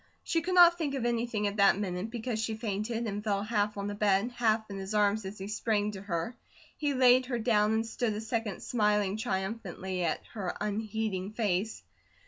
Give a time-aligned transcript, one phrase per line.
[0.23, 3.77] She could not think of anything at that minute, because she fainted, and fell half
[3.77, 6.35] on the bed, half in his arms as he sprang to her.
[6.75, 11.83] He laid her down, and stood a second smiling triumphantly at her unheeding face.